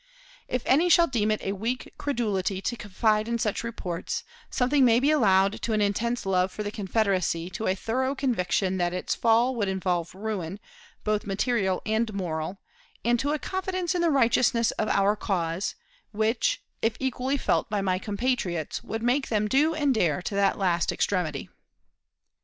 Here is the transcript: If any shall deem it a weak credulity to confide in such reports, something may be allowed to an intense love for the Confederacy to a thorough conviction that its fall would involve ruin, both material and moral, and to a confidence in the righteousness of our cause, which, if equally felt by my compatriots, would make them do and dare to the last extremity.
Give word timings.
If 0.47 0.63
any 0.65 0.89
shall 0.89 1.05
deem 1.05 1.29
it 1.29 1.43
a 1.43 1.51
weak 1.51 1.93
credulity 1.99 2.59
to 2.59 2.75
confide 2.75 3.27
in 3.27 3.37
such 3.37 3.63
reports, 3.63 4.23
something 4.49 4.83
may 4.83 4.99
be 4.99 5.11
allowed 5.11 5.61
to 5.61 5.73
an 5.73 5.81
intense 5.81 6.25
love 6.25 6.51
for 6.51 6.63
the 6.63 6.71
Confederacy 6.71 7.51
to 7.51 7.67
a 7.67 7.75
thorough 7.75 8.15
conviction 8.15 8.77
that 8.77 8.95
its 8.95 9.13
fall 9.13 9.55
would 9.55 9.67
involve 9.67 10.15
ruin, 10.15 10.59
both 11.03 11.27
material 11.27 11.83
and 11.85 12.15
moral, 12.15 12.57
and 13.05 13.19
to 13.19 13.31
a 13.31 13.37
confidence 13.37 13.93
in 13.93 14.01
the 14.01 14.09
righteousness 14.09 14.71
of 14.71 14.87
our 14.89 15.15
cause, 15.15 15.75
which, 16.11 16.63
if 16.81 16.95
equally 16.99 17.37
felt 17.37 17.69
by 17.69 17.81
my 17.81 17.99
compatriots, 17.99 18.83
would 18.83 19.03
make 19.03 19.27
them 19.27 19.47
do 19.47 19.75
and 19.75 19.93
dare 19.93 20.19
to 20.23 20.33
the 20.33 20.51
last 20.55 20.91
extremity. 20.91 21.47